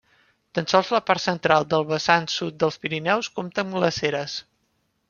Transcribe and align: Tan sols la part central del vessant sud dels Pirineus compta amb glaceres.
Tan 0.59 0.69
sols 0.71 0.89
la 0.95 1.01
part 1.09 1.23
central 1.25 1.67
del 1.75 1.85
vessant 1.91 2.27
sud 2.37 2.59
dels 2.65 2.83
Pirineus 2.87 3.31
compta 3.39 3.67
amb 3.69 3.81
glaceres. 3.81 4.43